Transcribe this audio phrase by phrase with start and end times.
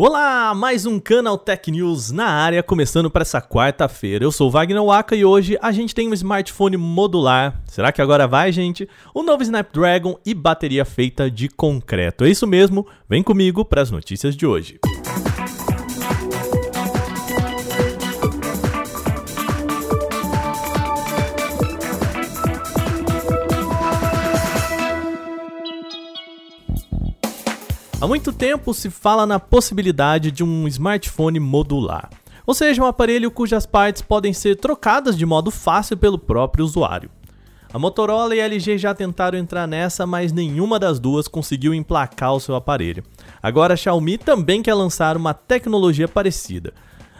[0.00, 4.24] Olá, mais um Canal Tech News na área, começando para essa quarta-feira.
[4.24, 7.60] Eu sou Wagner Waka e hoje a gente tem um smartphone modular.
[7.66, 8.88] Será que agora vai, gente?
[9.12, 12.24] O novo Snapdragon e bateria feita de concreto.
[12.24, 14.78] É isso mesmo, vem comigo para as notícias de hoje.
[28.08, 32.08] Há muito tempo se fala na possibilidade de um smartphone modular,
[32.46, 37.10] ou seja, um aparelho cujas partes podem ser trocadas de modo fácil pelo próprio usuário.
[37.70, 42.32] A Motorola e a LG já tentaram entrar nessa, mas nenhuma das duas conseguiu emplacar
[42.32, 43.04] o seu aparelho.
[43.42, 46.72] Agora a Xiaomi também quer lançar uma tecnologia parecida.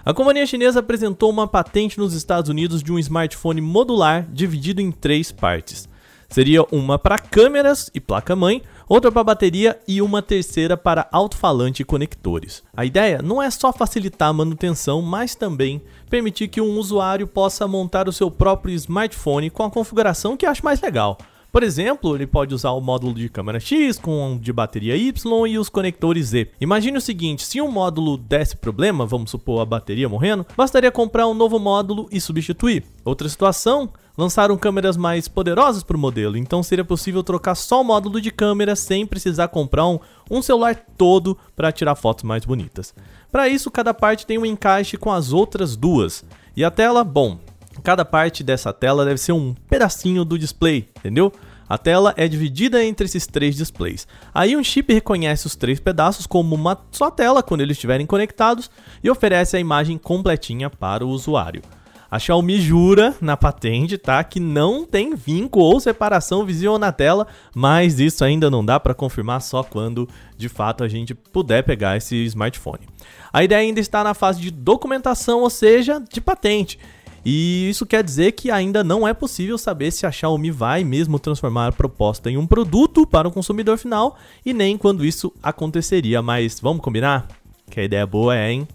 [0.03, 4.91] A companhia chinesa apresentou uma patente nos Estados Unidos de um smartphone modular dividido em
[4.91, 5.87] três partes.
[6.31, 11.84] Seria uma para câmeras e placa-mãe, outra para bateria e uma terceira para alto-falante e
[11.84, 12.62] conectores.
[12.74, 17.69] A ideia não é só facilitar a manutenção, mas também permitir que um usuário possa
[17.69, 21.19] montar o seu próprio smartphone com a configuração que acha mais legal.
[21.51, 25.47] Por exemplo, ele pode usar o módulo de câmera X com um de bateria Y
[25.49, 26.51] e os conectores Z.
[26.61, 31.27] Imagine o seguinte: se um módulo desse problema, vamos supor a bateria morrendo, bastaria comprar
[31.27, 32.85] um novo módulo e substituir.
[33.03, 37.85] Outra situação, lançaram câmeras mais poderosas para o modelo, então seria possível trocar só o
[37.85, 42.93] módulo de câmera sem precisar comprar um, um celular todo para tirar fotos mais bonitas.
[43.31, 46.25] Para isso, cada parte tem um encaixe com as outras duas.
[46.57, 47.39] E a tela, bom,
[47.83, 51.33] Cada parte dessa tela deve ser um pedacinho do display, entendeu?
[51.69, 54.09] A tela é dividida entre esses três displays.
[54.33, 58.70] Aí um chip reconhece os três pedaços como uma só tela quando eles estiverem conectados
[59.05, 61.62] e oferece a imagem completinha para o usuário.
[62.11, 67.27] A Xiaomi jura na patente, tá, que não tem vinco ou separação visível na tela,
[67.55, 71.98] mas isso ainda não dá para confirmar só quando de fato a gente puder pegar
[71.98, 72.89] esse smartphone.
[73.31, 76.79] A ideia ainda está na fase de documentação, ou seja, de patente.
[77.24, 81.18] E isso quer dizer que ainda não é possível saber se a Xiaomi vai mesmo
[81.18, 86.23] transformar a proposta em um produto para o consumidor final e nem quando isso aconteceria,
[86.23, 87.28] mas vamos combinar?
[87.70, 88.68] Que a ideia boa é, hein?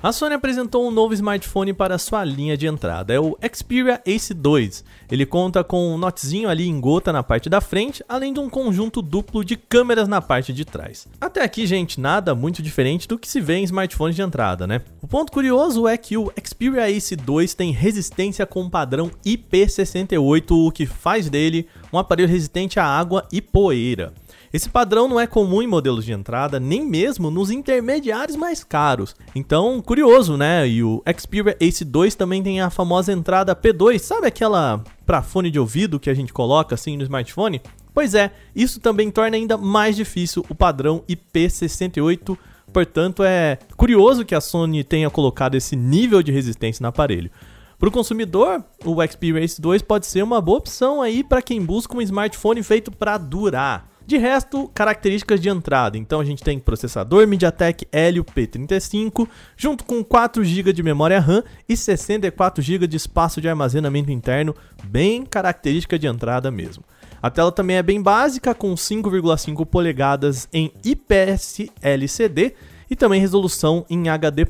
[0.00, 4.32] A Sony apresentou um novo smartphone para sua linha de entrada, é o Xperia Ace
[4.32, 4.84] 2.
[5.10, 8.48] Ele conta com um notezinho ali em gota na parte da frente, além de um
[8.48, 11.08] conjunto duplo de câmeras na parte de trás.
[11.20, 14.82] Até aqui, gente, nada muito diferente do que se vê em smartphones de entrada, né?
[15.02, 20.70] O ponto curioso é que o Xperia Ace 2 tem resistência com padrão IP68, o
[20.70, 24.12] que faz dele um aparelho resistente à água e poeira.
[24.52, 29.14] Esse padrão não é comum em modelos de entrada, nem mesmo nos intermediários mais caros.
[29.34, 30.68] Então, curioso, né?
[30.68, 35.50] E o Xperia Ace 2 também tem a famosa entrada P2, sabe aquela para fone
[35.50, 37.60] de ouvido que a gente coloca assim no smartphone?
[37.92, 42.38] Pois é, isso também torna ainda mais difícil o padrão IP68
[42.72, 47.30] Portanto, é curioso que a Sony tenha colocado esse nível de resistência no aparelho.
[47.78, 51.64] Para o consumidor, o Xperia Ace 2 pode ser uma boa opção aí para quem
[51.64, 53.88] busca um smartphone feito para durar.
[54.08, 55.98] De resto, características de entrada.
[55.98, 61.44] Então a gente tem processador MediaTek Helio P35, junto com 4 GB de memória RAM
[61.68, 66.82] e 64 GB de espaço de armazenamento interno, bem característica de entrada mesmo.
[67.20, 72.54] A tela também é bem básica, com 5,5 polegadas em IPS LCD
[72.90, 74.46] e também resolução em HD+.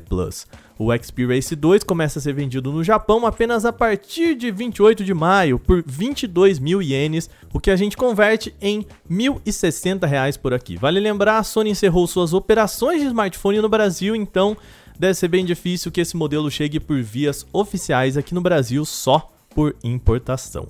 [0.77, 5.03] O Xperia Ace 2 começa a ser vendido no Japão apenas a partir de 28
[5.03, 10.53] de maio por 22 mil ienes, o que a gente converte em 1.060 reais por
[10.53, 10.77] aqui.
[10.77, 14.55] Vale lembrar, a Sony encerrou suas operações de smartphone no Brasil, então
[14.97, 19.31] deve ser bem difícil que esse modelo chegue por vias oficiais aqui no Brasil só
[19.53, 20.67] por importação.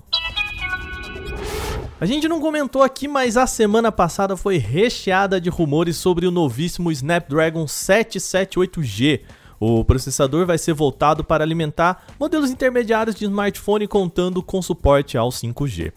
[2.02, 6.32] A gente não comentou aqui, mas a semana passada foi recheada de rumores sobre o
[6.32, 9.20] novíssimo Snapdragon 778G.
[9.60, 15.28] O processador vai ser voltado para alimentar modelos intermediários de smartphone contando com suporte ao
[15.28, 15.92] 5G.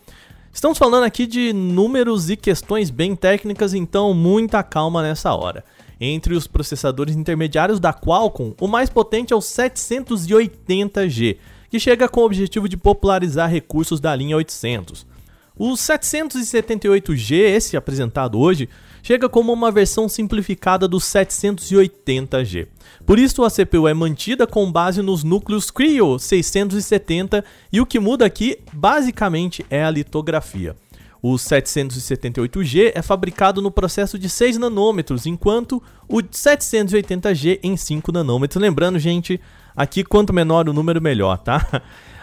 [0.53, 5.65] Estamos falando aqui de números e questões bem técnicas, então muita calma nessa hora.
[6.01, 11.37] Entre os processadores intermediários da Qualcomm, o mais potente é o 780G,
[11.71, 15.13] que chega com o objetivo de popularizar recursos da linha 800.
[15.57, 18.69] O 778G, esse apresentado hoje,
[19.03, 22.69] chega como uma versão simplificada do 780G.
[23.05, 28.01] Por isso a CPU é mantida com base nos núcleos Creo 670 e o que
[28.01, 30.75] muda aqui basicamente é a litografia.
[31.23, 38.61] O 778G é fabricado no processo de 6 nanômetros, enquanto o 780G em 5 nanômetros.
[38.61, 39.41] Lembrando, gente,
[39.77, 41.83] aqui quanto menor o número melhor, tá?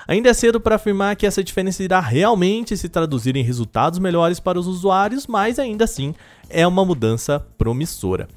[0.10, 4.40] Ainda é cedo para afirmar que essa diferença irá realmente se traduzir em resultados melhores
[4.40, 6.16] para os usuários, mas ainda assim
[6.50, 8.28] é uma mudança promissora.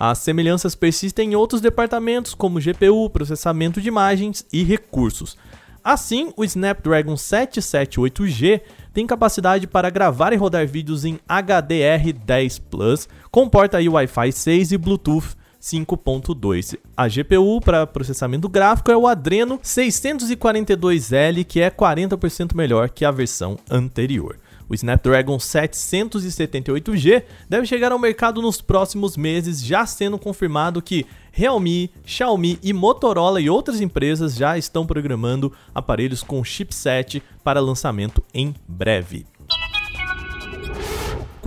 [0.00, 5.36] As semelhanças persistem em outros departamentos, como GPU, processamento de imagens e recursos.
[5.84, 8.62] Assim, o Snapdragon 778G
[8.94, 15.36] tem capacidade para gravar e rodar vídeos em HDR10 Plus, comporta Wi-Fi 6 e Bluetooth
[15.60, 16.78] 5.2.
[16.96, 23.10] A GPU para processamento gráfico é o Adreno 642L, que é 40% melhor que a
[23.10, 24.38] versão anterior.
[24.68, 31.90] O Snapdragon 778G deve chegar ao mercado nos próximos meses, já sendo confirmado que Realme,
[32.04, 38.54] Xiaomi e Motorola e outras empresas já estão programando aparelhos com chipset para lançamento em
[38.66, 39.24] breve.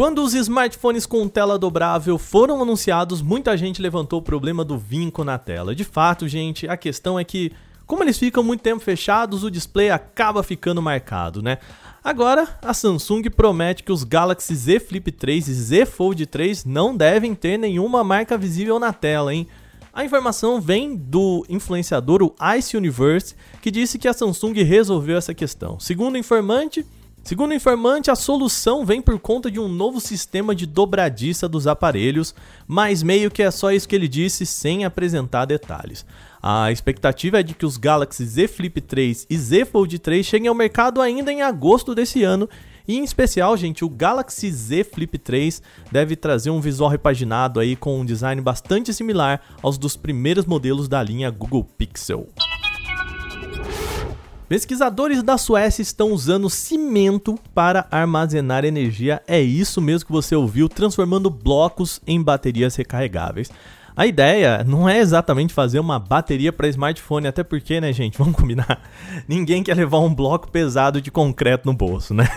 [0.02, 5.24] Quando os smartphones com tela dobrável foram anunciados, muita gente levantou o problema do vinco
[5.24, 5.76] na tela.
[5.76, 7.52] De fato, gente, a questão é que,
[7.86, 11.60] como eles ficam muito tempo fechados, o display acaba ficando marcado, né?
[12.04, 16.98] Agora, a Samsung promete que os Galaxy Z Flip 3 e Z Fold 3 não
[16.98, 19.48] devem ter nenhuma marca visível na tela, hein?
[19.94, 25.36] A informação vem do influenciador o Ice Universe, que disse que a Samsung resolveu essa
[25.36, 25.80] questão.
[25.80, 26.84] Segundo o informante,
[27.24, 31.68] Segundo o informante, a solução vem por conta de um novo sistema de dobradiça dos
[31.68, 32.34] aparelhos,
[32.68, 36.06] mas meio que é só isso que ele disse sem apresentar detalhes.
[36.42, 40.48] A expectativa é de que os Galaxy Z Flip 3 e Z Fold 3 cheguem
[40.50, 42.50] ao mercado ainda em agosto desse ano.
[42.88, 47.76] E em especial, gente, o Galaxy Z Flip 3 deve trazer um visual repaginado aí
[47.76, 52.28] com um design bastante similar aos dos primeiros modelos da linha Google Pixel.
[54.52, 59.22] Pesquisadores da Suécia estão usando cimento para armazenar energia.
[59.26, 63.50] É isso mesmo que você ouviu, transformando blocos em baterias recarregáveis.
[63.96, 68.36] A ideia não é exatamente fazer uma bateria para smartphone, até porque, né, gente, vamos
[68.36, 68.82] combinar.
[69.26, 72.28] Ninguém quer levar um bloco pesado de concreto no bolso, né?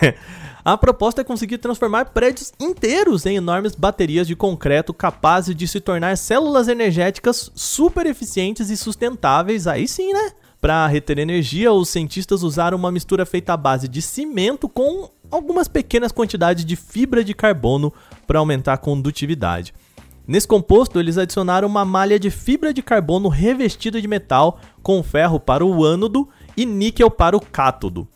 [0.63, 5.81] A proposta é conseguir transformar prédios inteiros em enormes baterias de concreto capazes de se
[5.81, 9.67] tornar células energéticas super eficientes e sustentáveis.
[9.67, 10.31] Aí sim, né?
[10.65, 15.67] Para reter energia, os cientistas usaram uma mistura feita à base de cimento com algumas
[15.67, 17.93] pequenas quantidades de fibra de carbono
[18.25, 19.75] para aumentar a condutividade.
[20.27, 25.39] Nesse composto, eles adicionaram uma malha de fibra de carbono revestida de metal com ferro
[25.39, 26.27] para o ânodo
[26.57, 28.07] e níquel para o cátodo.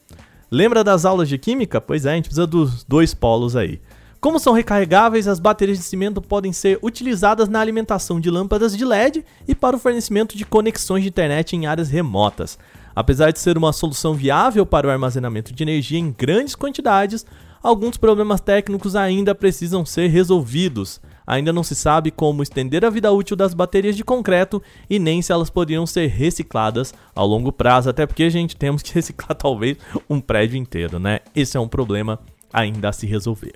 [0.50, 1.80] Lembra das aulas de química?
[1.80, 3.80] Pois é, a gente precisa dos dois polos aí.
[4.21, 8.83] Como são recarregáveis, as baterias de cimento podem ser utilizadas na alimentação de lâmpadas de
[8.83, 12.60] LED e para o fornecimento de conexões de internet em áreas remotas.
[12.94, 17.25] Apesar de ser uma solução viável para o armazenamento de energia em grandes quantidades,
[17.63, 21.00] alguns problemas técnicos ainda precisam ser resolvidos.
[21.25, 25.21] Ainda não se sabe como estender a vida útil das baterias de concreto e nem
[25.21, 29.77] se elas poderiam ser recicladas ao longo prazo, até porque, gente, temos que reciclar talvez
[30.10, 31.21] um prédio inteiro, né?
[31.33, 32.19] Esse é um problema
[32.51, 33.54] ainda a se resolver.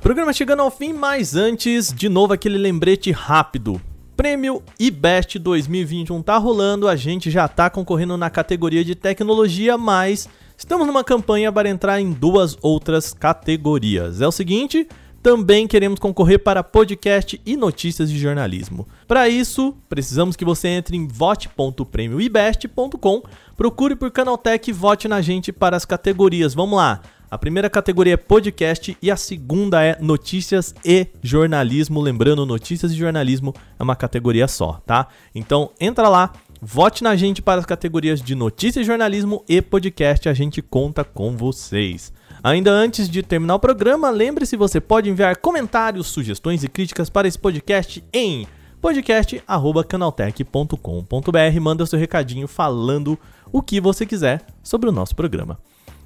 [0.00, 3.78] Programa chegando ao fim, mas antes, de novo aquele lembrete rápido.
[4.16, 10.26] Prêmio IBEST 2021 tá rolando, a gente já tá concorrendo na categoria de tecnologia, mas
[10.56, 14.22] estamos numa campanha para entrar em duas outras categorias.
[14.22, 14.88] É o seguinte,
[15.22, 18.88] também queremos concorrer para podcast e notícias de jornalismo.
[19.06, 23.22] Para isso, precisamos que você entre em vote.premioibest.com,
[23.54, 26.54] procure por Canaltech e vote na gente para as categorias.
[26.54, 27.02] Vamos lá!
[27.30, 32.00] A primeira categoria é podcast e a segunda é notícias e jornalismo.
[32.00, 35.06] Lembrando, notícias e jornalismo é uma categoria só, tá?
[35.32, 40.28] Então entra lá, vote na gente para as categorias de notícias e jornalismo e podcast.
[40.28, 42.12] A gente conta com vocês.
[42.42, 47.28] Ainda antes de terminar o programa, lembre-se você pode enviar comentários, sugestões e críticas para
[47.28, 48.44] esse podcast em
[48.80, 51.60] podcast@canaltech.com.br.
[51.60, 53.16] Manda seu recadinho falando
[53.52, 55.60] o que você quiser sobre o nosso programa.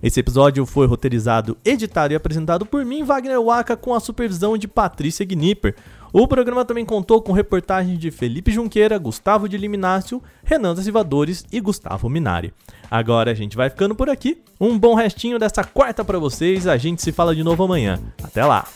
[0.05, 4.69] Esse episódio foi roteirizado, editado e apresentado por mim, Wagner Waka, com a supervisão de
[4.69, 5.75] Patrícia Gnipper.
[6.13, 11.59] O programa também contou com reportagens de Felipe Junqueira, Gustavo de Liminácio, Renan Silvadores e
[11.59, 12.53] Gustavo Minari.
[12.91, 14.43] Agora a gente vai ficando por aqui.
[14.61, 16.67] Um bom restinho dessa quarta para vocês.
[16.67, 17.99] A gente se fala de novo amanhã.
[18.23, 18.69] Até lá!